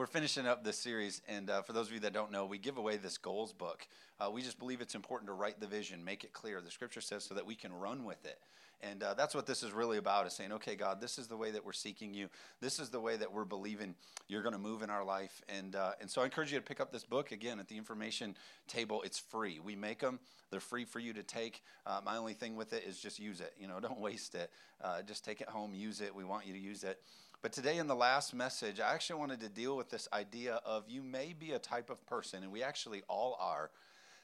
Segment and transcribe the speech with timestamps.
[0.00, 2.56] we're finishing up this series, and uh, for those of you that don't know, we
[2.56, 3.86] give away this goals book.
[4.18, 6.62] Uh, we just believe it's important to write the vision, make it clear.
[6.62, 8.38] The scripture says so that we can run with it.
[8.80, 11.36] And uh, that's what this is really about is saying, okay, God, this is the
[11.36, 12.30] way that we're seeking you.
[12.62, 13.94] This is the way that we're believing
[14.26, 15.42] you're going to move in our life.
[15.50, 17.30] And, uh, and so I encourage you to pick up this book.
[17.30, 18.36] Again, at the information
[18.68, 19.60] table, it's free.
[19.62, 20.18] We make them,
[20.50, 21.62] they're free for you to take.
[21.84, 23.52] Uh, my only thing with it is just use it.
[23.60, 24.50] You know, don't waste it.
[24.82, 26.14] Uh, just take it home, use it.
[26.14, 27.02] We want you to use it.
[27.42, 30.84] But today, in the last message, I actually wanted to deal with this idea of
[30.88, 33.70] you may be a type of person, and we actually all are,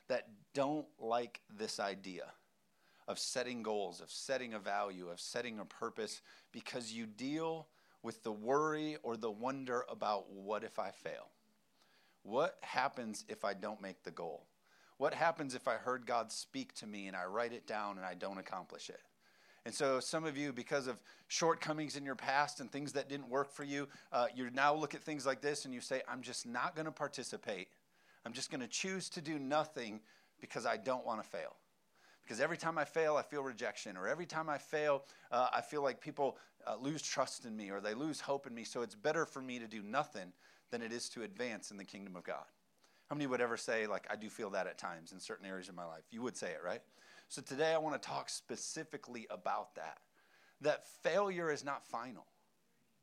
[0.09, 2.27] that don't like this idea
[3.09, 6.21] of setting goals, of setting a value, of setting a purpose,
[6.53, 7.69] because you deal
[8.03, 11.31] with the worry or the wonder about what if I fail?
[12.23, 14.47] What happens if I don't make the goal?
[14.99, 18.05] What happens if I heard God speak to me and I write it down and
[18.05, 19.01] I don't accomplish it?
[19.67, 23.29] And so, some of you, because of shortcomings in your past and things that didn't
[23.29, 26.23] work for you, uh, you now look at things like this and you say, I'm
[26.23, 27.67] just not going to participate.
[28.25, 30.03] I'm just going to choose to do nothing
[30.41, 31.57] because I don't want to fail.
[32.23, 35.63] Because every time I fail, I feel rejection, or every time I fail, uh, I
[35.63, 38.63] feel like people uh, lose trust in me or they lose hope in me.
[38.63, 40.33] So it's better for me to do nothing
[40.71, 42.45] than it is to advance in the kingdom of God.
[43.11, 45.69] How many would ever say, like, I do feel that at times in certain areas
[45.69, 46.05] of my life?
[46.13, 46.83] You would say it, right?
[47.29, 49.99] So today I want to talk specifically about that.
[50.61, 52.27] That failure is not final.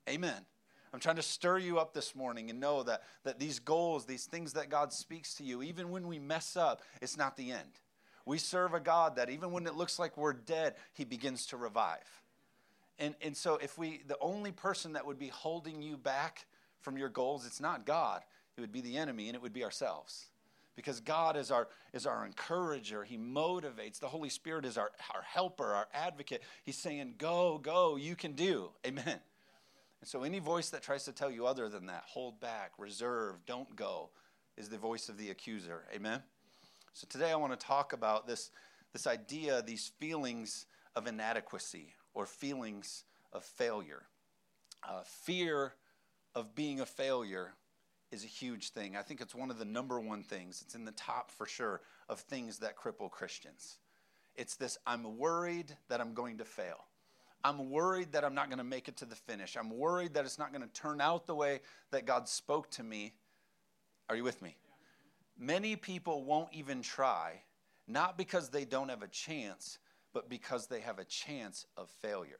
[0.10, 0.46] Amen.
[0.94, 4.26] I'm trying to stir you up this morning and know that, that these goals, these
[4.26, 7.80] things that God speaks to you, even when we mess up, it's not the end.
[8.26, 11.58] We serve a God that even when it looks like we're dead, He begins to
[11.58, 12.22] revive.
[13.00, 16.46] And, and so, if we, the only person that would be holding you back
[16.80, 18.22] from your goals, it's not God,
[18.56, 20.28] it would be the enemy and it would be ourselves.
[20.76, 23.04] Because God is our, is our encourager.
[23.04, 24.00] He motivates.
[24.00, 26.42] The Holy Spirit is our, our helper, our advocate.
[26.64, 28.72] He's saying, Go, go, you can do.
[28.86, 29.06] Amen.
[29.06, 33.46] And so, any voice that tries to tell you other than that, hold back, reserve,
[33.46, 34.10] don't go,
[34.58, 35.84] is the voice of the accuser.
[35.94, 36.22] Amen.
[36.96, 38.52] So today I want to talk about this,
[38.92, 44.04] this idea, these feelings of inadequacy or feelings of failure.
[44.88, 45.74] Uh, fear
[46.36, 47.54] of being a failure
[48.14, 48.96] is a huge thing.
[48.96, 50.62] I think it's one of the number one things.
[50.64, 53.80] It's in the top for sure of things that cripple Christians.
[54.36, 56.86] It's this I'm worried that I'm going to fail.
[57.44, 59.58] I'm worried that I'm not going to make it to the finish.
[59.58, 61.60] I'm worried that it's not going to turn out the way
[61.92, 63.14] that God spoke to me.
[64.10, 64.56] Are you with me?
[65.38, 67.42] Many people won't even try,
[67.88, 69.80] not because they don't have a chance,
[70.14, 72.40] but because they have a chance of failure.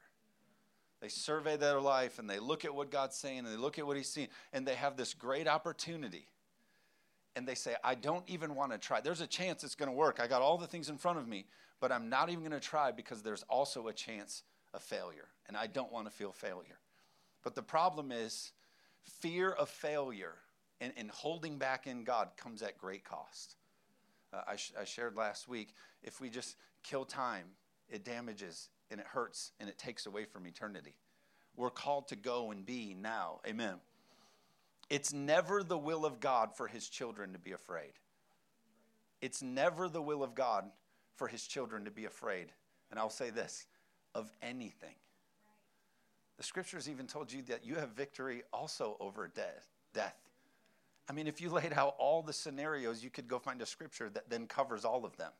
[1.04, 3.86] They survey their life and they look at what God's saying and they look at
[3.86, 6.28] what He's seeing and they have this great opportunity.
[7.36, 9.02] And they say, I don't even want to try.
[9.02, 10.18] There's a chance it's going to work.
[10.18, 11.44] I got all the things in front of me,
[11.78, 15.28] but I'm not even going to try because there's also a chance of failure.
[15.46, 16.78] And I don't want to feel failure.
[17.42, 18.52] But the problem is,
[19.02, 20.36] fear of failure
[20.80, 23.56] and, and holding back in God comes at great cost.
[24.32, 27.44] Uh, I, sh- I shared last week if we just kill time,
[27.90, 30.96] it damages and it hurts and it takes away from eternity.
[31.56, 33.40] We're called to go and be now.
[33.46, 33.76] Amen.
[34.90, 37.92] It's never the will of God for his children to be afraid.
[39.20, 40.64] It's never the will of God
[41.16, 42.48] for his children to be afraid.
[42.90, 43.66] And I'll say this
[44.14, 44.94] of anything.
[46.36, 49.68] The scriptures even told you that you have victory also over death.
[49.92, 50.16] death.
[51.08, 54.10] I mean, if you laid out all the scenarios, you could go find a scripture
[54.10, 55.32] that then covers all of them.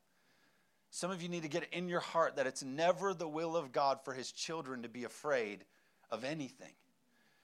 [0.94, 3.72] Some of you need to get in your heart that it's never the will of
[3.72, 5.64] God for his children to be afraid
[6.08, 6.70] of anything.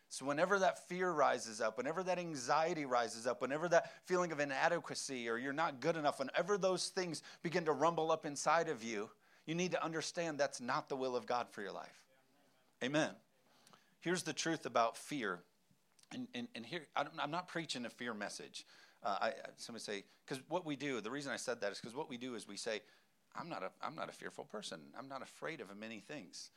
[0.09, 4.39] So, whenever that fear rises up, whenever that anxiety rises up, whenever that feeling of
[4.39, 8.85] inadequacy or you're not good enough, whenever those things begin to rumble up inside of
[8.85, 9.11] you,
[9.47, 12.05] you need to understand that's not the will of God for your life.
[12.85, 13.11] Amen.
[13.99, 15.41] Here's the truth about fear
[16.13, 18.65] and, and, and here, I'm not preaching a fear message.
[19.03, 21.97] Uh, I, somebody say, because what we do, the reason I said that is because
[21.97, 22.81] what we do is we say,
[23.41, 24.81] I'm not, a, I'm not a fearful person.
[24.99, 26.51] I'm not afraid of many things.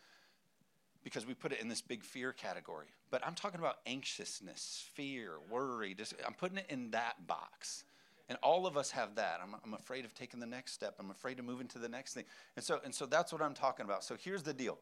[1.04, 2.88] Because we put it in this big fear category.
[3.12, 5.94] But I'm talking about anxiousness, fear, worry.
[5.94, 7.84] Just, I'm putting it in that box.
[8.30, 9.40] And all of us have that.
[9.44, 10.96] I'm, I'm afraid of taking the next step.
[11.00, 12.24] I'm afraid of moving to the next thing.
[12.56, 14.04] And so, and so that's what I'm talking about.
[14.04, 14.78] So here's the deal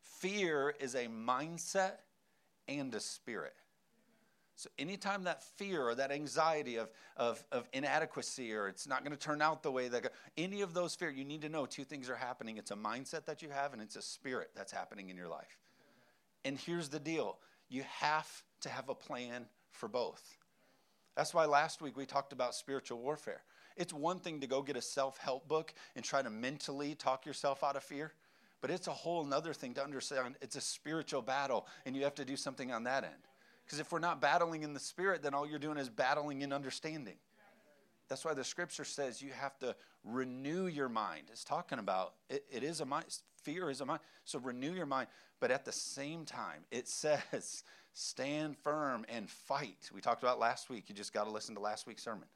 [0.00, 1.96] fear is a mindset
[2.68, 3.54] and a spirit.
[4.56, 6.88] So anytime that fear or that anxiety of,
[7.18, 10.72] of, of inadequacy or it's not going to turn out the way that any of
[10.72, 12.56] those fear, you need to know two things are happening.
[12.56, 15.58] It's a mindset that you have and it's a spirit that's happening in your life.
[16.46, 17.36] And here's the deal.
[17.68, 20.38] You have to have a plan for both.
[21.16, 23.42] That's why last week we talked about spiritual warfare.
[23.76, 27.62] It's one thing to go get a self-help book and try to mentally talk yourself
[27.62, 28.14] out of fear,
[28.62, 32.14] but it's a whole other thing to understand it's a spiritual battle and you have
[32.14, 33.12] to do something on that end.
[33.66, 36.52] Because if we're not battling in the spirit, then all you're doing is battling in
[36.52, 37.16] understanding.
[38.08, 39.74] That's why the scripture says you have to
[40.04, 41.24] renew your mind.
[41.32, 43.06] It's talking about it, it is a mind.
[43.42, 44.00] Fear is a mind.
[44.24, 45.08] So renew your mind.
[45.40, 49.90] But at the same time, it says stand firm and fight.
[49.92, 50.84] We talked about last week.
[50.88, 52.28] You just got to listen to last week's sermon.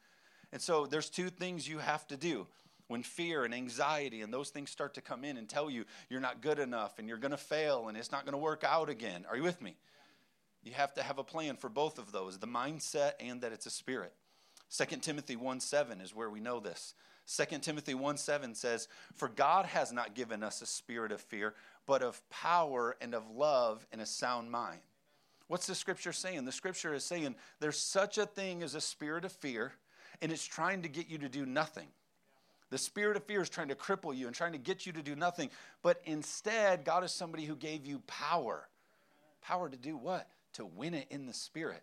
[0.52, 2.48] And so there's two things you have to do
[2.88, 6.20] when fear and anxiety and those things start to come in and tell you you're
[6.20, 8.88] not good enough and you're going to fail and it's not going to work out
[8.88, 9.24] again.
[9.30, 9.76] Are you with me?
[10.62, 13.66] You have to have a plan for both of those the mindset and that it's
[13.66, 14.12] a spirit.
[14.70, 16.94] 2 Timothy 1 7 is where we know this.
[17.26, 21.54] 2 Timothy 1 7 says, For God has not given us a spirit of fear,
[21.86, 24.80] but of power and of love and a sound mind.
[25.48, 26.44] What's the scripture saying?
[26.44, 29.72] The scripture is saying there's such a thing as a spirit of fear,
[30.22, 31.88] and it's trying to get you to do nothing.
[32.70, 35.02] The spirit of fear is trying to cripple you and trying to get you to
[35.02, 35.50] do nothing.
[35.82, 38.68] But instead, God is somebody who gave you power.
[39.42, 40.28] Power to do what?
[40.54, 41.82] To win it in the spirit.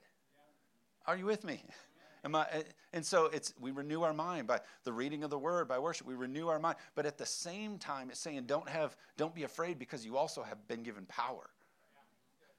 [1.05, 1.63] Are you with me?
[2.23, 5.37] Am I, eh, and so it's we renew our mind by the reading of the
[5.37, 6.07] word, by worship.
[6.07, 6.77] We renew our mind.
[6.95, 10.43] But at the same time, it's saying don't have, don't be afraid because you also
[10.43, 11.49] have been given power.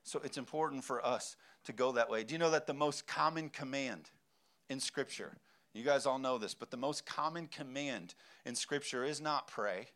[0.05, 2.25] So it's important for us to go that way.
[2.25, 4.11] Do you know that the most common command
[4.71, 5.37] in Scripture,
[5.75, 8.15] you guys all know this, but the most common command
[8.47, 9.89] in Scripture is not pray.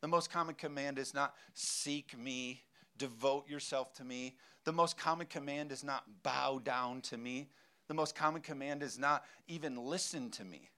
[0.00, 2.62] The most common command is not seek me,
[2.96, 4.36] devote yourself to me.
[4.64, 7.48] The most common command is not bow down to me.
[7.88, 10.70] The most common command is not even listen to me.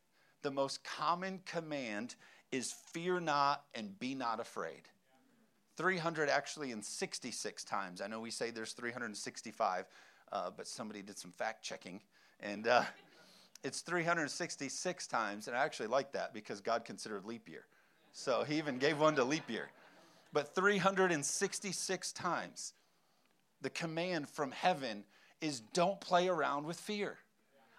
[0.43, 2.17] The most common command
[2.51, 4.83] is fear not and be not afraid.
[5.77, 8.01] 300 actually in 66 times.
[8.01, 9.85] I know we say there's 365,
[10.33, 12.01] uh, but somebody did some fact checking.
[12.41, 12.83] And uh,
[13.65, 15.49] it's 366 times.
[15.49, 17.67] And I actually like that because God considered leap year.
[18.13, 19.69] So he even gave one to leap year.
[20.33, 22.73] But 366 times,
[23.67, 25.03] the command from heaven
[25.41, 27.19] is don't play around with fear.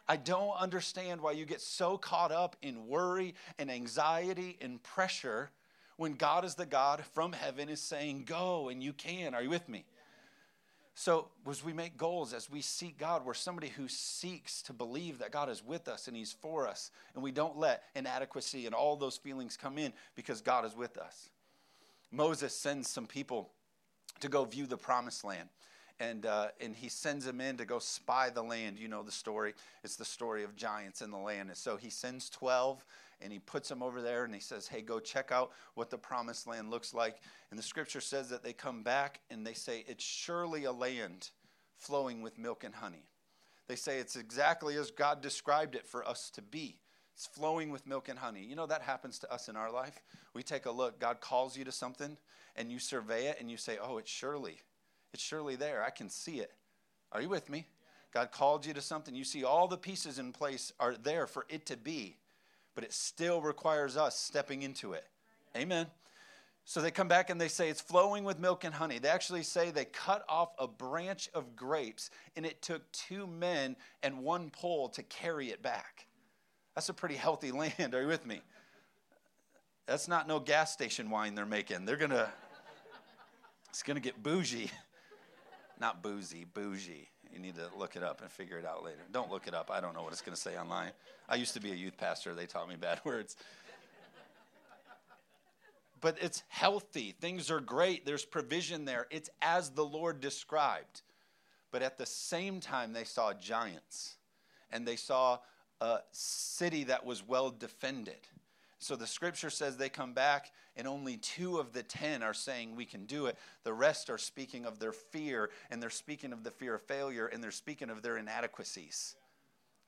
[0.05, 5.49] I don't understand why you get so caught up in worry and anxiety and pressure
[5.95, 9.33] when God is the God from heaven is saying, Go and you can.
[9.33, 9.85] Are you with me?
[10.93, 15.19] So, as we make goals, as we seek God, we're somebody who seeks to believe
[15.19, 18.75] that God is with us and He's for us, and we don't let inadequacy and
[18.75, 21.29] all those feelings come in because God is with us.
[22.11, 23.51] Moses sends some people
[24.19, 25.47] to go view the promised land
[25.99, 28.77] and uh, and he sends them in to go spy the land.
[28.77, 29.53] You know the story.
[29.83, 31.49] It's the story of giants in the land.
[31.49, 32.85] And so he sends twelve,
[33.21, 35.97] and he puts them over there, and he says, "Hey, go check out what the
[35.97, 39.83] promised land looks like." And the scripture says that they come back and they say,
[39.88, 41.31] "It's surely a land
[41.77, 43.09] flowing with milk and honey."
[43.67, 46.79] They say it's exactly as God described it for us to be.
[47.13, 48.44] It's flowing with milk and honey.
[48.44, 50.03] You know that happens to us in our life.
[50.33, 50.99] We take a look.
[50.99, 52.17] God calls you to something,
[52.55, 54.61] and you survey it, and you say, "Oh, it's surely."
[55.13, 55.83] It's surely there.
[55.83, 56.51] I can see it.
[57.12, 57.68] Are you with me?
[58.13, 59.15] God called you to something.
[59.15, 62.18] You see all the pieces in place are there for it to be,
[62.75, 65.06] but it still requires us stepping into it.
[65.56, 65.88] Amen.
[66.65, 69.00] So they come back and they say it's flowing with milk and honey.
[69.00, 73.77] They actually say they cut off a branch of grapes and it took two men
[74.04, 76.07] and one pole to carry it back.
[76.75, 77.95] That's a pretty healthy land.
[77.95, 78.42] Are you with me?
[79.86, 81.86] That's not no gas station wine they're making.
[81.86, 82.30] They're going to,
[83.69, 84.69] it's going to get bougie.
[85.79, 87.07] Not boozy, bougie.
[87.31, 89.01] You need to look it up and figure it out later.
[89.12, 89.69] Don't look it up.
[89.71, 90.91] I don't know what it's going to say online.
[91.29, 92.33] I used to be a youth pastor.
[92.33, 93.35] They taught me bad words.
[95.99, 97.16] But it's healthy.
[97.19, 98.06] Things are great.
[98.06, 99.07] There's provision there.
[99.09, 101.01] It's as the Lord described.
[101.71, 104.16] But at the same time, they saw giants
[104.71, 105.40] and they saw
[105.81, 108.28] a city that was well defended.
[108.79, 112.75] So the scripture says they come back, and only two of the ten are saying
[112.75, 113.37] we can do it.
[113.63, 117.25] The rest are speaking of their fear, and they're speaking of the fear of failure,
[117.27, 119.15] and they're speaking of their inadequacies.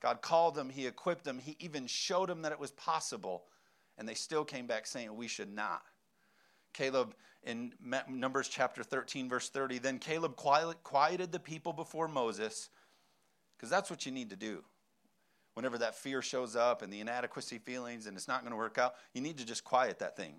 [0.02, 3.44] God called them, He equipped them, He even showed them that it was possible,
[3.96, 5.82] and they still came back saying we should not.
[6.72, 7.72] Caleb in
[8.08, 12.70] Numbers chapter 13, verse 30, then Caleb quieted the people before Moses,
[13.56, 14.64] because that's what you need to do
[15.54, 18.78] whenever that fear shows up and the inadequacy feelings and it's not going to work
[18.78, 20.34] out, you need to just quiet that thing.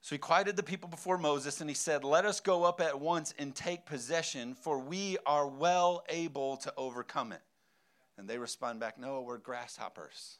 [0.00, 3.00] So he quieted the people before Moses and he said, Let us go up at
[3.00, 7.42] once and take possession, for we are well able to overcome it.
[8.16, 10.38] And they respond back, No, we're grasshoppers.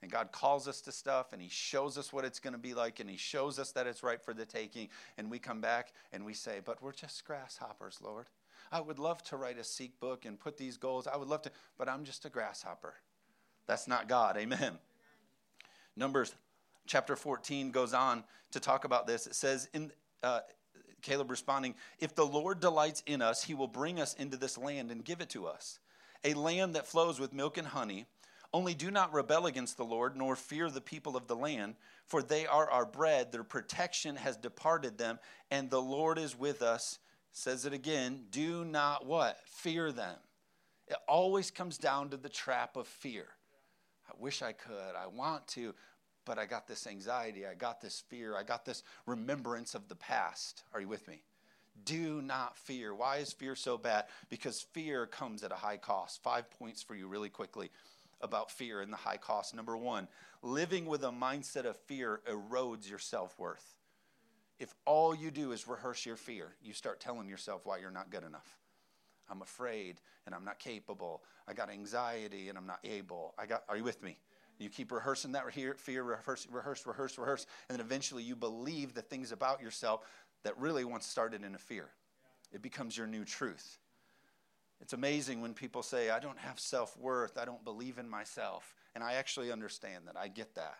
[0.00, 2.74] And God calls us to stuff and He shows us what it's going to be
[2.74, 4.88] like and He shows us that it's right for the taking.
[5.16, 8.28] And we come back and we say, But we're just grasshoppers, Lord.
[8.70, 11.06] I would love to write a seek book and put these goals.
[11.06, 12.94] I would love to, but I'm just a grasshopper.
[13.66, 14.36] That's not God.
[14.36, 14.78] Amen.
[15.96, 16.34] Numbers
[16.86, 19.26] chapter 14 goes on to talk about this.
[19.26, 20.40] It says, in, uh,
[21.02, 24.90] Caleb responding, If the Lord delights in us, he will bring us into this land
[24.90, 25.78] and give it to us,
[26.24, 28.06] a land that flows with milk and honey.
[28.52, 31.74] Only do not rebel against the Lord, nor fear the people of the land,
[32.06, 33.30] for they are our bread.
[33.30, 35.18] Their protection has departed them,
[35.50, 36.98] and the Lord is with us.
[37.32, 39.38] Says it again, do not what?
[39.46, 40.16] Fear them.
[40.88, 43.26] It always comes down to the trap of fear.
[44.08, 44.96] I wish I could.
[44.96, 45.74] I want to,
[46.24, 47.46] but I got this anxiety.
[47.46, 48.36] I got this fear.
[48.36, 50.64] I got this remembrance of the past.
[50.72, 51.22] Are you with me?
[51.84, 52.94] Do not fear.
[52.94, 54.06] Why is fear so bad?
[54.30, 56.22] Because fear comes at a high cost.
[56.22, 57.70] Five points for you, really quickly,
[58.20, 59.54] about fear and the high cost.
[59.54, 60.08] Number one,
[60.42, 63.77] living with a mindset of fear erodes your self worth.
[64.58, 68.10] If all you do is rehearse your fear, you start telling yourself why you're not
[68.10, 68.58] good enough.
[69.30, 71.22] I'm afraid and I'm not capable.
[71.46, 73.34] I got anxiety and I'm not able.
[73.38, 74.18] I got are you with me?
[74.58, 79.02] You keep rehearsing that fear, rehearse, rehearse, rehearse, rehearse, and then eventually you believe the
[79.02, 80.00] things about yourself
[80.42, 81.90] that really once started in a fear.
[82.52, 83.78] It becomes your new truth.
[84.80, 88.74] It's amazing when people say, I don't have self worth, I don't believe in myself.
[88.94, 90.16] And I actually understand that.
[90.16, 90.78] I get that.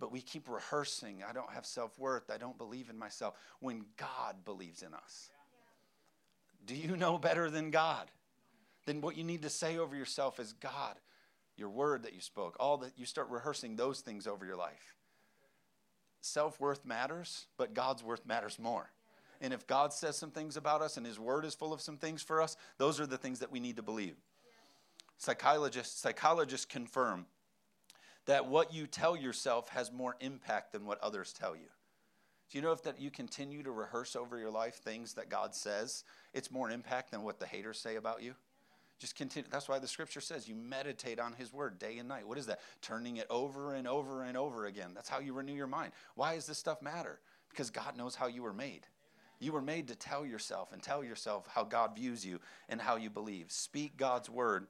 [0.00, 3.84] But we keep rehearsing, I don't have self worth, I don't believe in myself, when
[3.98, 5.30] God believes in us.
[6.66, 8.10] Do you know better than God?
[8.86, 10.96] Then what you need to say over yourself is God,
[11.56, 14.96] your word that you spoke, all that you start rehearsing those things over your life.
[16.22, 18.90] Self worth matters, but God's worth matters more.
[19.42, 21.96] And if God says some things about us and His Word is full of some
[21.96, 24.16] things for us, those are the things that we need to believe.
[25.18, 27.26] Psychologists, psychologists confirm
[28.26, 31.68] that what you tell yourself has more impact than what others tell you.
[32.50, 35.54] Do you know if that you continue to rehearse over your life things that God
[35.54, 38.34] says, it's more impact than what the haters say about you?
[38.98, 39.48] Just continue.
[39.50, 42.28] That's why the scripture says you meditate on his word day and night.
[42.28, 42.60] What is that?
[42.82, 44.90] Turning it over and over and over again.
[44.94, 45.92] That's how you renew your mind.
[46.16, 47.18] Why does this stuff matter?
[47.48, 48.86] Because God knows how you were made.
[49.38, 52.96] You were made to tell yourself and tell yourself how God views you and how
[52.96, 53.50] you believe.
[53.50, 54.66] Speak God's word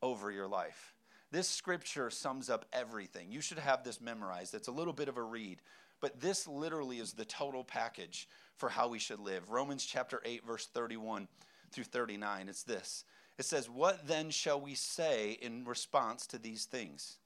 [0.00, 0.94] over your life.
[1.36, 3.30] This scripture sums up everything.
[3.30, 4.54] You should have this memorized.
[4.54, 5.60] It's a little bit of a read,
[6.00, 8.26] but this literally is the total package
[8.56, 9.50] for how we should live.
[9.50, 11.28] Romans chapter 8, verse 31
[11.72, 12.48] through 39.
[12.48, 13.04] It's this
[13.38, 17.18] it says, What then shall we say in response to these things?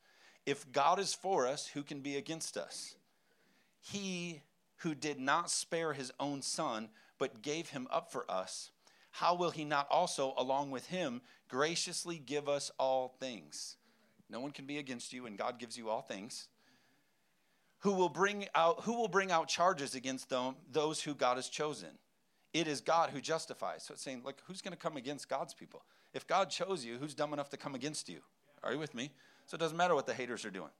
[0.44, 2.96] If God is for us, who can be against us?
[3.80, 4.42] He
[4.78, 8.72] who did not spare his own son, but gave him up for us,
[9.12, 13.76] how will he not also, along with him, graciously give us all things?
[14.30, 16.48] No one can be against you, and God gives you all things.
[17.80, 21.48] Who will bring out, who will bring out charges against them, those who God has
[21.48, 21.90] chosen?
[22.52, 23.84] It is God who justifies.
[23.84, 25.82] So it's saying, like, who's going to come against God's people?
[26.12, 28.20] If God chose you, who's dumb enough to come against you?
[28.62, 29.12] Are you with me?
[29.46, 30.70] So it doesn't matter what the haters are doing.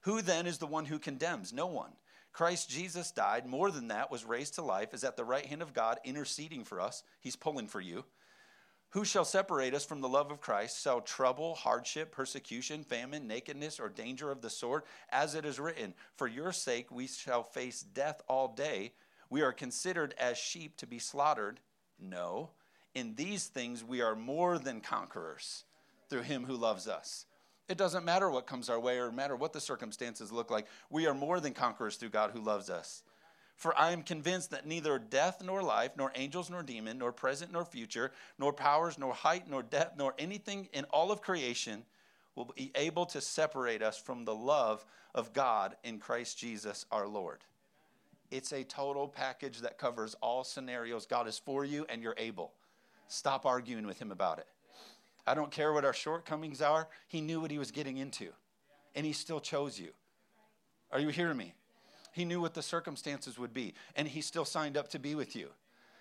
[0.00, 1.52] Who then is the one who condemns?
[1.52, 1.92] No one.
[2.32, 3.46] Christ Jesus died.
[3.46, 6.64] More than that, was raised to life, is at the right hand of God, interceding
[6.64, 7.04] for us.
[7.20, 8.04] He's pulling for you.
[8.94, 10.80] Who shall separate us from the love of Christ?
[10.80, 14.84] Shall trouble, hardship, persecution, famine, nakedness, or danger of the sword?
[15.10, 18.92] As it is written, For your sake we shall face death all day.
[19.30, 21.58] We are considered as sheep to be slaughtered.
[21.98, 22.50] No.
[22.94, 25.64] In these things we are more than conquerors
[26.08, 27.26] through him who loves us.
[27.68, 30.68] It doesn't matter what comes our way or matter what the circumstances look like.
[30.88, 33.02] We are more than conquerors through God who loves us.
[33.64, 37.50] For I am convinced that neither death nor life, nor angels nor demon, nor present
[37.50, 41.82] nor future, nor powers, nor height, nor depth, nor anything in all of creation
[42.34, 47.08] will be able to separate us from the love of God in Christ Jesus our
[47.08, 47.38] Lord.
[48.30, 51.06] It's a total package that covers all scenarios.
[51.06, 52.52] God is for you and you're able.
[53.08, 54.46] Stop arguing with Him about it.
[55.26, 56.86] I don't care what our shortcomings are.
[57.08, 58.28] He knew what He was getting into,
[58.94, 59.92] and He still chose you.
[60.92, 61.54] Are you hearing me?
[62.14, 65.34] He knew what the circumstances would be, and He still signed up to be with
[65.34, 65.48] you.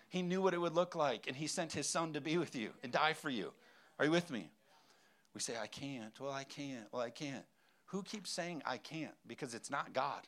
[0.09, 2.55] He knew what it would look like, and He sent His Son to be with
[2.55, 3.51] you and die for you.
[3.97, 4.51] Are you with me?
[5.33, 6.17] We say, I can't.
[6.19, 6.85] Well, I can't.
[6.91, 7.43] Well, I can't.
[7.87, 9.15] Who keeps saying I can't?
[9.25, 10.21] Because it's not God.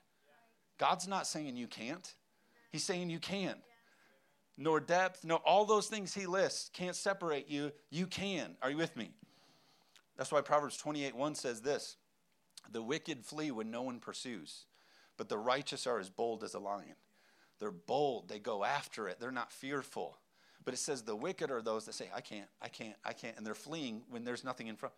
[0.80, 2.14] God's not saying you can't,
[2.72, 3.56] He's saying you can.
[4.58, 7.72] Nor depth, no, all those things He lists can't separate you.
[7.92, 8.56] You can.
[8.62, 9.12] Are you with me?
[10.18, 11.98] That's why Proverbs 28 1 says this
[12.72, 14.66] The wicked flee when no one pursues,
[15.18, 16.96] but the righteous are as bold as a lion.
[17.60, 20.18] They're bold, they go after it, they're not fearful.
[20.64, 23.38] But it says the wicked are those that say, I can't, I can't, I can't,
[23.38, 24.96] and they're fleeing when there's nothing in front.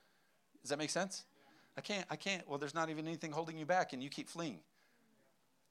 [0.61, 1.25] Does that make sense?
[1.77, 2.47] I can't, I can't.
[2.47, 4.59] Well, there's not even anything holding you back, and you keep fleeing.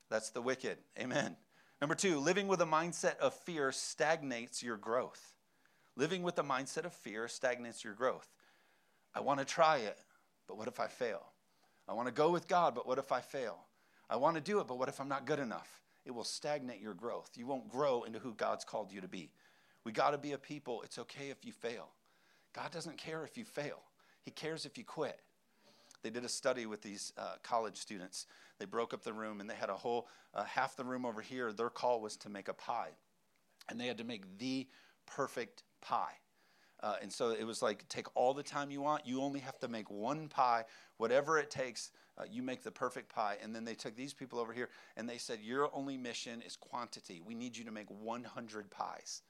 [0.09, 0.79] That's the wicked.
[0.99, 1.37] Amen.
[1.81, 5.35] Number two, living with a mindset of fear stagnates your growth.
[5.97, 8.29] Living with a mindset of fear stagnates your growth.
[9.15, 9.99] I want to try it,
[10.47, 11.33] but what if I fail?
[11.89, 13.59] I want to go with God, but what if I fail?
[14.09, 15.77] I want to do it, but what if I'm not good enough?
[16.07, 17.31] it will stagnate your growth.
[17.37, 19.31] You won't grow into who God's called you to be.
[19.85, 21.89] We got to be a people, it's okay if you fail.
[22.55, 23.83] God doesn't care if you fail,
[24.25, 25.21] He cares if you quit.
[26.03, 28.27] They did a study with these uh, college students.
[28.59, 31.21] They broke up the room and they had a whole, uh, half the room over
[31.21, 31.53] here.
[31.53, 32.91] Their call was to make a pie.
[33.69, 34.69] And they had to make the
[35.07, 36.13] perfect pie.
[36.81, 39.05] Uh, and so it was like, take all the time you want.
[39.05, 40.65] You only have to make one pie,
[40.99, 41.91] whatever it takes.
[42.19, 43.37] Uh, you make the perfect pie.
[43.43, 46.57] And then they took these people over here and they said, Your only mission is
[46.57, 47.21] quantity.
[47.25, 49.23] We need you to make 100 pies.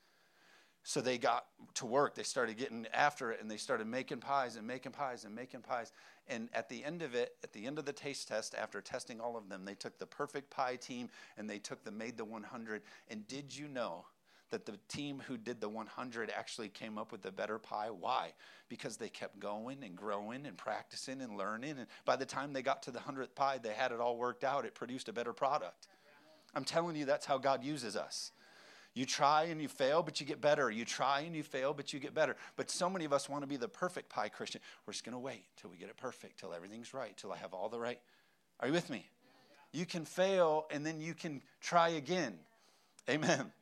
[0.83, 2.15] So they got to work.
[2.15, 5.63] They started getting after it and they started making pies and making pies and making
[5.63, 5.91] pies.
[6.29, 9.21] And at the end of it, at the end of the taste test, after testing
[9.21, 12.25] all of them, they took the perfect pie team and they took the made the
[12.25, 12.83] 100.
[13.09, 14.05] And did you know
[14.51, 17.89] that the team who did the 100 actually came up with the better pie.
[17.91, 18.33] Why?
[18.69, 21.79] Because they kept going and growing and practicing and learning.
[21.79, 24.45] And by the time they got to the 100th pie, they had it all worked
[24.45, 24.65] out.
[24.65, 25.89] It produced a better product.
[26.55, 28.33] I'm telling you, that's how God uses us.
[28.95, 30.71] You try and you fail, but you get better.
[30.71, 32.35] You try and you fail, but you get better.
[32.57, 34.63] But so many of us want to be the perfect pie Christian.
[34.87, 37.37] We're just going to wait till we get it perfect, till everything's right, till I
[37.37, 38.01] have all the right.
[38.59, 39.07] Are you with me?
[39.73, 42.39] You can fail and then you can try again.
[43.11, 43.53] Amen.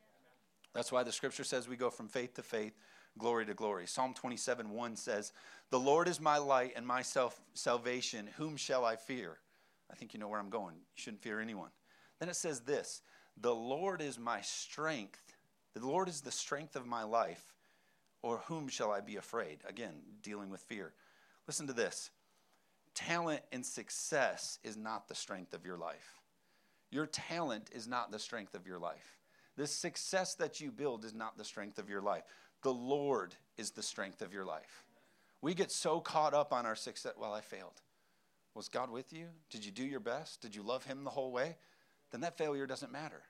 [0.75, 2.75] That's why the scripture says we go from faith to faith,
[3.17, 3.87] glory to glory.
[3.87, 5.33] Psalm 27 1 says,
[5.71, 8.29] The Lord is my light and my self salvation.
[8.37, 9.39] Whom shall I fear?
[9.91, 10.75] I think you know where I'm going.
[10.75, 11.71] You shouldn't fear anyone.
[12.19, 13.03] Then it says this
[13.41, 15.21] The Lord is my strength.
[15.75, 17.55] The Lord is the strength of my life.
[18.23, 19.59] Or whom shall I be afraid?
[19.69, 20.95] Again, dealing with fear.
[21.47, 22.11] Listen to this
[22.95, 26.21] talent and success is not the strength of your life.
[26.91, 29.19] Your talent is not the strength of your life.
[29.57, 32.25] The success that you build is not the strength of your life.
[32.63, 34.85] The Lord is the strength of your life.
[35.43, 37.13] We get so caught up on our success.
[37.19, 37.81] Well, I failed.
[38.55, 39.27] Was God with you?
[39.51, 40.41] Did you do your best?
[40.41, 41.57] Did you love Him the whole way?
[42.11, 43.23] Then that failure doesn't matter.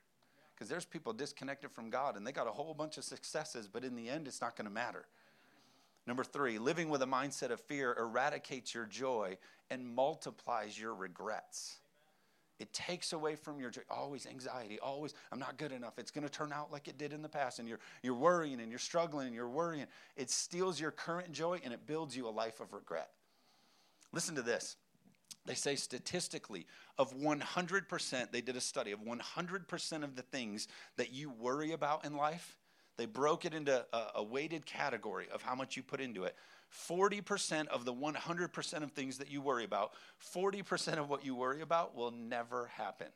[0.55, 3.83] Because there's people disconnected from God and they got a whole bunch of successes, but
[3.83, 5.05] in the end, it's not going to matter.
[6.07, 9.37] Number three, living with a mindset of fear eradicates your joy
[9.69, 11.77] and multiplies your regrets.
[12.59, 13.81] It takes away from your joy.
[13.89, 15.99] Always anxiety, always, I'm not good enough.
[15.99, 17.59] It's going to turn out like it did in the past.
[17.59, 19.87] And you're, you're worrying and you're struggling and you're worrying.
[20.15, 23.09] It steals your current joy and it builds you a life of regret.
[24.13, 24.77] Listen to this.
[25.45, 26.65] They say statistically,
[26.97, 32.05] of 100%, they did a study of 100% of the things that you worry about
[32.05, 32.57] in life,
[32.97, 36.35] they broke it into a, a weighted category of how much you put into it.
[36.89, 39.93] 40% of the 100% of things that you worry about,
[40.35, 43.07] 40% of what you worry about will never happen.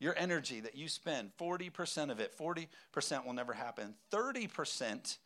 [0.00, 3.94] Your energy that you spend, 40% of it, 40% will never happen.
[4.12, 5.18] 30%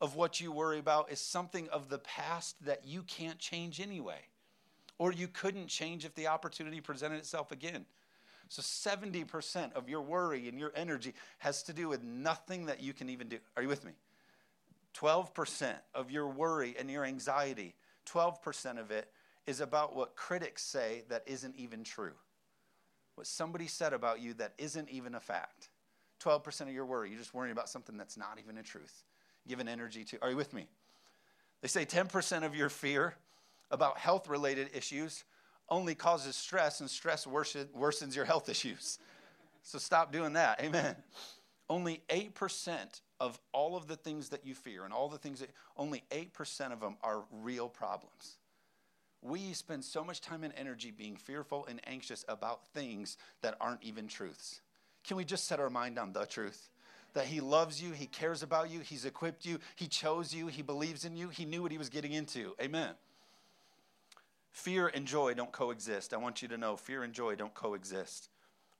[0.00, 4.20] of what you worry about is something of the past that you can't change anyway,
[4.98, 7.84] or you couldn't change if the opportunity presented itself again.
[8.48, 12.94] So 70% of your worry and your energy has to do with nothing that you
[12.94, 13.38] can even do.
[13.56, 13.92] Are you with me?
[14.96, 17.74] 12% of your worry and your anxiety,
[18.06, 19.10] 12% of it
[19.46, 22.14] is about what critics say that isn't even true.
[23.14, 25.70] What somebody said about you that isn't even a fact.
[26.22, 29.04] 12% of your worry, you're just worrying about something that's not even a truth.
[29.46, 30.66] Given energy to, are you with me?
[31.62, 33.14] They say 10% of your fear
[33.70, 35.24] about health related issues
[35.68, 38.98] only causes stress, and stress worsens your health issues.
[39.62, 40.60] So stop doing that.
[40.62, 40.96] Amen.
[41.68, 45.50] Only 8% of all of the things that you fear and all the things that
[45.76, 48.38] only 8% of them are real problems.
[49.20, 53.82] We spend so much time and energy being fearful and anxious about things that aren't
[53.82, 54.60] even truths.
[55.04, 56.70] Can we just set our mind on the truth?
[57.14, 60.62] That He loves you, He cares about you, He's equipped you, He chose you, He
[60.62, 62.54] believes in you, He knew what He was getting into.
[62.62, 62.90] Amen.
[64.52, 66.14] Fear and joy don't coexist.
[66.14, 68.28] I want you to know fear and joy don't coexist.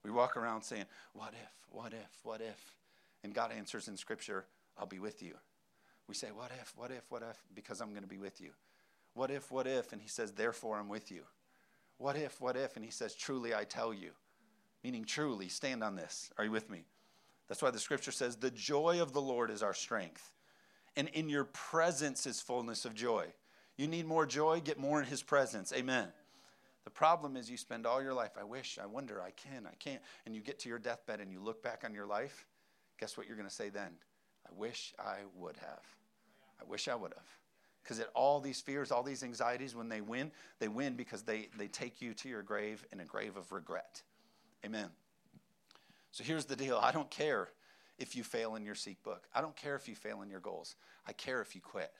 [0.05, 2.75] We walk around saying, What if, what if, what if?
[3.23, 4.47] And God answers in Scripture,
[4.79, 5.35] I'll be with you.
[6.07, 7.39] We say, What if, what if, what if?
[7.55, 8.51] Because I'm going to be with you.
[9.15, 9.93] What if, what if?
[9.93, 11.23] And He says, Therefore I'm with you.
[11.99, 12.77] What if, what if?
[12.77, 14.11] And He says, Truly I tell you.
[14.85, 16.31] Meaning, truly, stand on this.
[16.39, 16.85] Are you with me?
[17.49, 20.33] That's why the Scripture says, The joy of the Lord is our strength.
[20.97, 23.27] And in your presence is fullness of joy.
[23.77, 25.73] You need more joy, get more in His presence.
[25.73, 26.09] Amen.
[26.85, 29.75] The problem is you spend all your life, I wish, I wonder, I can, I
[29.79, 30.01] can't.
[30.25, 32.47] And you get to your deathbed and you look back on your life
[32.99, 33.91] guess what you're going to say then?
[34.47, 35.83] I wish I would have.
[36.61, 37.27] I wish I would have.
[37.83, 41.69] Because all these fears, all these anxieties, when they win, they win because they, they
[41.69, 44.03] take you to your grave in a grave of regret.
[44.65, 44.89] Amen.
[46.11, 47.49] So here's the deal I don't care
[47.99, 50.41] if you fail in your seek book, I don't care if you fail in your
[50.41, 50.77] goals.
[51.07, 51.93] I care if you quit.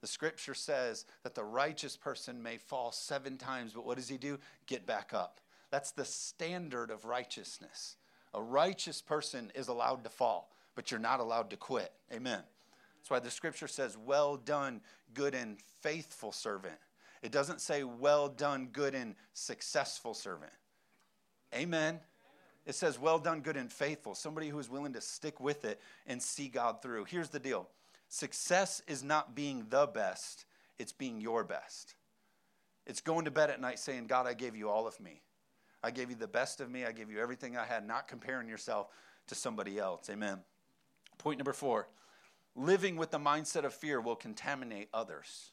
[0.00, 4.16] The scripture says that the righteous person may fall seven times, but what does he
[4.16, 4.38] do?
[4.66, 5.40] Get back up.
[5.70, 7.96] That's the standard of righteousness.
[8.34, 11.92] A righteous person is allowed to fall, but you're not allowed to quit.
[12.12, 12.40] Amen.
[12.98, 14.80] That's why the scripture says, Well done,
[15.14, 16.76] good and faithful servant.
[17.22, 20.52] It doesn't say, Well done, good and successful servant.
[21.54, 22.00] Amen.
[22.66, 24.14] It says, Well done, good and faithful.
[24.14, 27.04] Somebody who is willing to stick with it and see God through.
[27.04, 27.68] Here's the deal
[28.08, 30.44] success is not being the best,
[30.78, 31.94] it's being your best.
[32.86, 35.20] It's going to bed at night saying, God, I gave you all of me.
[35.82, 36.84] I gave you the best of me.
[36.84, 38.88] I gave you everything I had, not comparing yourself
[39.28, 40.10] to somebody else.
[40.10, 40.38] Amen.
[41.18, 41.88] Point number four
[42.56, 45.52] living with the mindset of fear will contaminate others.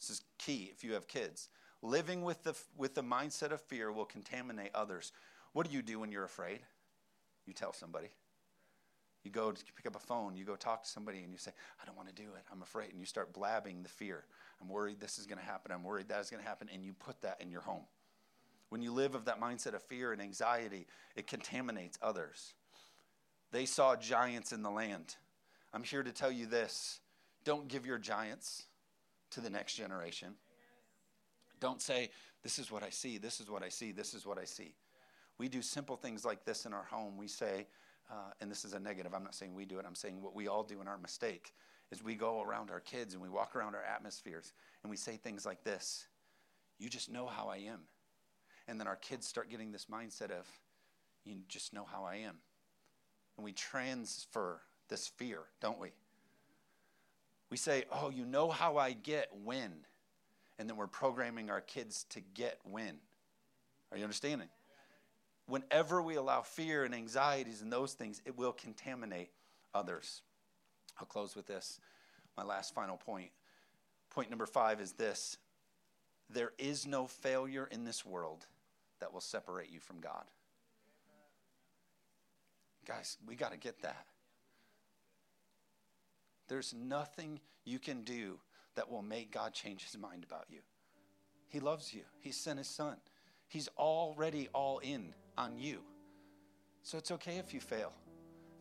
[0.00, 1.48] This is key if you have kids.
[1.82, 5.12] Living with the, with the mindset of fear will contaminate others.
[5.52, 6.60] What do you do when you're afraid?
[7.46, 8.08] You tell somebody.
[9.24, 11.50] You go to pick up a phone, you go talk to somebody, and you say,
[11.82, 12.42] I don't want to do it.
[12.50, 12.90] I'm afraid.
[12.90, 14.24] And you start blabbing the fear.
[14.60, 15.70] I'm worried this is going to happen.
[15.70, 16.68] I'm worried that is going to happen.
[16.72, 17.82] And you put that in your home.
[18.70, 22.54] When you live of that mindset of fear and anxiety, it contaminates others.
[23.50, 25.16] They saw giants in the land.
[25.72, 27.00] I'm here to tell you this
[27.44, 28.64] don't give your giants
[29.30, 30.34] to the next generation.
[31.60, 32.10] Don't say,
[32.42, 34.74] This is what I see, this is what I see, this is what I see.
[35.38, 37.16] We do simple things like this in our home.
[37.16, 37.68] We say,
[38.10, 40.34] uh, and this is a negative, I'm not saying we do it, I'm saying what
[40.34, 41.52] we all do in our mistake
[41.90, 44.52] is we go around our kids and we walk around our atmospheres
[44.82, 46.06] and we say things like this
[46.78, 47.80] You just know how I am.
[48.68, 50.46] And then our kids start getting this mindset of,
[51.24, 52.36] You just know how I am.
[53.36, 55.92] And we transfer this fear, don't we?
[57.50, 59.72] We say, Oh, you know how I get when.
[60.58, 62.98] And then we're programming our kids to get when.
[63.90, 64.48] Are you understanding?
[65.46, 69.30] Whenever we allow fear and anxieties and those things, it will contaminate
[69.74, 70.20] others.
[71.00, 71.80] I'll close with this.
[72.36, 73.30] My last final point.
[74.10, 75.38] Point number five is this
[76.28, 78.46] there is no failure in this world
[79.00, 80.24] that will separate you from God.
[82.86, 84.06] Guys, we got to get that.
[86.48, 88.38] There's nothing you can do
[88.74, 90.60] that will make God change his mind about you.
[91.48, 92.96] He loves you, He sent His Son.
[93.48, 95.80] He's already all in on you.
[96.82, 97.92] So it's okay if you fail.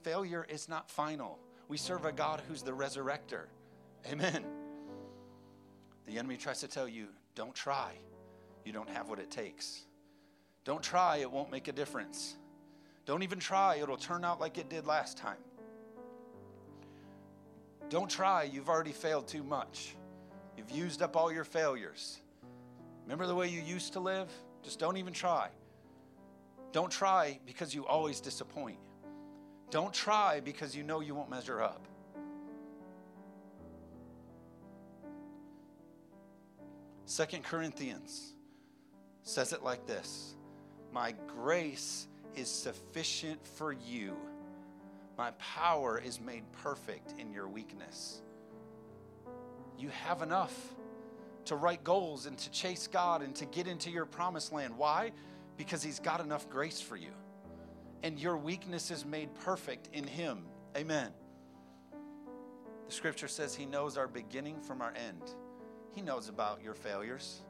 [0.03, 1.39] Failure is not final.
[1.67, 3.47] We serve a God who's the resurrector.
[4.09, 4.45] Amen.
[6.05, 7.91] The enemy tries to tell you, don't try.
[8.63, 9.86] You don't have what it takes.
[10.67, 12.35] Don't try, it won't make a difference.
[13.05, 15.37] Don't even try, it'll turn out like it did last time.
[17.89, 19.95] Don't try, you've already failed too much.
[20.57, 22.19] You've used up all your failures.
[23.05, 24.29] Remember the way you used to live?
[24.61, 25.47] Just don't even try.
[26.73, 28.79] Don't try because you always disappoint.
[29.69, 31.87] Don't try because you know you won't measure up.
[37.05, 38.33] Second Corinthians
[39.23, 40.33] says it like this
[40.91, 44.15] My grace is sufficient for you
[45.17, 48.21] my power is made perfect in your weakness.
[49.77, 50.55] You have enough
[51.45, 54.77] to write goals and to chase God and to get into your promised land.
[54.77, 55.11] Why?
[55.57, 57.11] Because He's got enough grace for you.
[58.03, 60.43] And your weakness is made perfect in Him.
[60.75, 61.09] Amen.
[62.85, 65.33] The scripture says He knows our beginning from our end.
[65.95, 67.41] He knows about your failures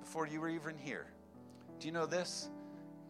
[0.00, 1.06] before you were even here.
[1.80, 2.48] Do you know this?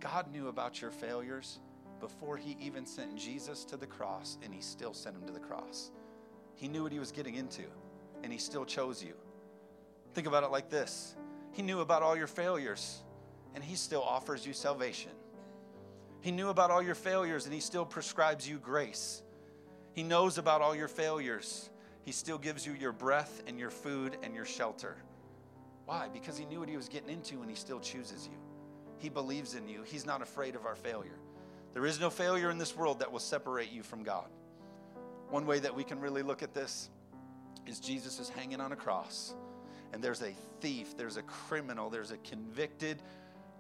[0.01, 1.59] God knew about your failures
[2.01, 5.41] before he even sent Jesus to the cross, and he still sent him to the
[5.41, 5.91] cross.
[6.55, 7.63] He knew what he was getting into,
[8.23, 9.15] and he still chose you.
[10.15, 11.17] Think about it like this
[11.53, 13.03] He knew about all your failures,
[13.55, 15.13] and he still offers you salvation.
[16.21, 19.23] He knew about all your failures, and he still prescribes you grace.
[19.93, 21.71] He knows about all your failures.
[22.03, 24.97] He still gives you your breath and your food and your shelter.
[25.87, 26.09] Why?
[26.13, 28.39] Because he knew what he was getting into and he still chooses you.
[28.99, 29.83] He believes in you.
[29.85, 31.19] He's not afraid of our failure.
[31.75, 34.27] There is no failure in this world that will separate you from God.
[35.31, 36.91] One way that we can really look at this
[37.67, 39.35] is Jesus is hanging on a cross,
[39.93, 43.03] and there's a thief, there's a criminal, there's a convicted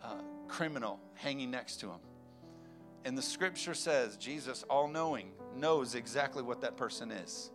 [0.02, 2.00] uh, criminal hanging next to him.
[3.04, 7.50] And the scripture says Jesus, all knowing, knows exactly what that person is.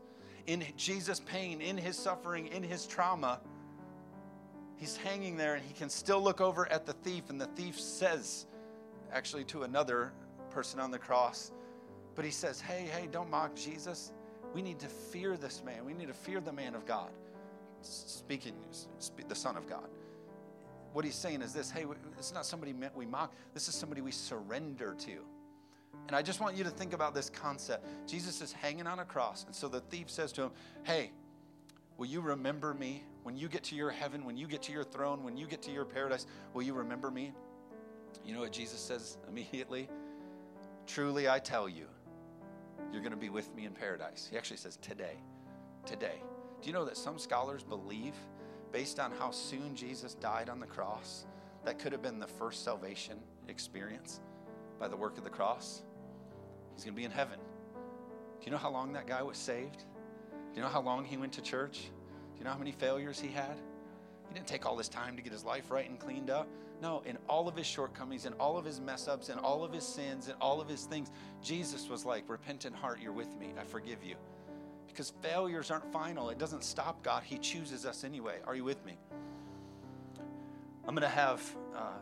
[0.45, 3.39] In Jesus' pain, in his suffering, in his trauma,
[4.83, 7.79] he's hanging there and he can still look over at the thief, and the thief
[7.79, 8.47] says,
[9.13, 10.11] actually, to another
[10.49, 11.53] person on the cross.
[12.15, 14.11] But he says, hey, hey, don't mock Jesus.
[14.53, 15.85] We need to fear this man.
[15.85, 17.11] We need to fear the man of God.
[17.79, 18.55] Speaking,
[19.29, 19.87] the Son of God.
[20.91, 21.85] What he's saying is this hey,
[22.17, 25.19] it's not somebody we mock, this is somebody we surrender to.
[26.07, 27.87] And I just want you to think about this concept.
[28.05, 29.45] Jesus is hanging on a cross.
[29.45, 30.51] And so the thief says to him,
[30.83, 31.11] Hey,
[31.97, 33.03] will you remember me?
[33.23, 35.61] When you get to your heaven, when you get to your throne, when you get
[35.63, 37.33] to your paradise, will you remember me?
[38.25, 39.89] You know what Jesus says immediately?
[40.85, 41.85] Truly, I tell you,
[42.91, 44.27] you're going to be with me in paradise.
[44.29, 45.17] He actually says, Today.
[45.85, 46.21] Today.
[46.61, 48.13] Do you know that some scholars believe,
[48.71, 51.25] based on how soon Jesus died on the cross,
[51.65, 54.21] that could have been the first salvation experience
[54.79, 55.83] by the work of the cross?
[56.73, 57.39] He's going to be in heaven.
[58.39, 59.85] Do you know how long that guy was saved?
[60.53, 61.79] Do you know how long he went to church?
[62.33, 63.57] Do you know how many failures he had?
[64.27, 66.47] He didn't take all this time to get his life right and cleaned up.
[66.79, 69.73] No, in all of his shortcomings and all of his mess ups and all of
[69.73, 71.09] his sins and all of his things,
[71.41, 73.53] Jesus was like, Repentant heart, you're with me.
[73.59, 74.15] I forgive you.
[74.87, 77.23] Because failures aren't final, it doesn't stop God.
[77.23, 78.39] He chooses us anyway.
[78.45, 78.97] Are you with me?
[80.87, 81.41] I'm going to have
[81.75, 81.93] uh,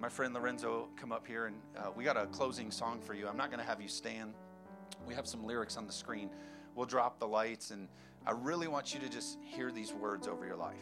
[0.00, 3.28] my friend Lorenzo come up here and uh, we got a closing song for you.
[3.28, 4.34] I'm not going to have you stand.
[5.06, 6.30] We have some lyrics on the screen.
[6.74, 7.88] We'll drop the lights, and
[8.26, 10.76] I really want you to just hear these words over your life.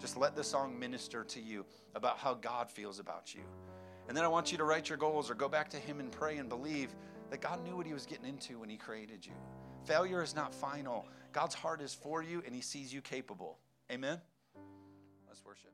[0.00, 3.42] Just let the song minister to you about how God feels about you.
[4.08, 6.10] And then I want you to write your goals or go back to Him and
[6.10, 6.94] pray and believe
[7.30, 9.34] that God knew what He was getting into when He created you.
[9.84, 11.06] Failure is not final.
[11.32, 13.58] God's heart is for you and He sees you capable.
[13.90, 14.20] Amen?
[15.28, 15.72] Let's worship.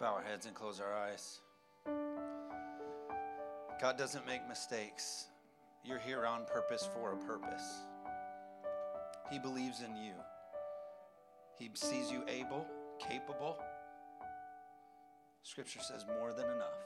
[0.00, 1.40] Bow our heads and close our eyes.
[3.80, 5.26] God doesn't make mistakes.
[5.84, 7.84] You're here on purpose for a purpose.
[9.30, 10.12] He believes in you.
[11.58, 12.66] He sees you able,
[12.98, 13.58] capable.
[15.42, 16.80] Scripture says more than enough.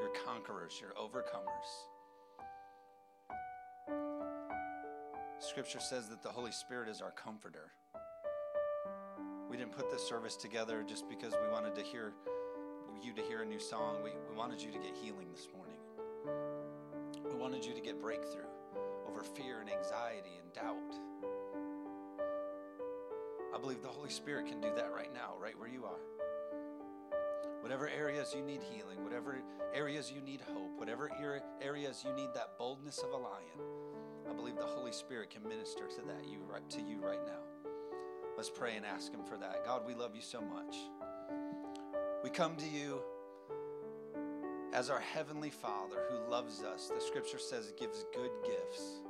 [0.00, 1.86] You're conquerors, you're overcomers.
[5.38, 7.70] Scripture says that the Holy Spirit is our comforter.
[9.56, 12.12] We didn't put this service together just because we wanted to hear
[13.02, 14.02] you to hear a new song.
[14.04, 15.78] We, we wanted you to get healing this morning.
[17.24, 18.50] We wanted you to get breakthrough
[19.08, 21.00] over fear and anxiety and doubt.
[23.54, 26.04] I believe the Holy Spirit can do that right now, right where you are.
[27.62, 29.40] Whatever areas you need healing, whatever
[29.72, 31.10] areas you need hope, whatever
[31.62, 33.58] areas you need that boldness of a lion,
[34.28, 37.45] I believe the Holy Spirit can minister to that you right to you right now.
[38.36, 39.64] Let's pray and ask him for that.
[39.64, 40.76] God, we love you so much.
[42.22, 43.00] We come to you
[44.74, 46.92] as our heavenly Father who loves us.
[46.94, 49.00] The scripture says gives good gifts.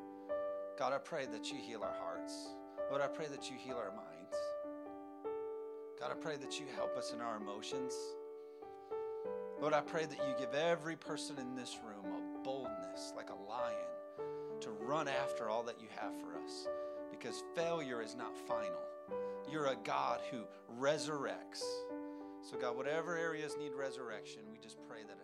[0.78, 2.34] God, I pray that you heal our hearts.
[2.88, 4.36] Lord, I pray that you heal our minds.
[5.98, 7.94] God, I pray that you help us in our emotions.
[9.60, 13.50] Lord, I pray that you give every person in this room a boldness like a
[13.50, 16.68] lion to run after all that you have for us
[17.10, 18.78] because failure is not final.
[19.50, 20.44] You're a God who
[20.80, 21.62] resurrects.
[22.42, 25.18] So, God, whatever areas need resurrection, we just pray that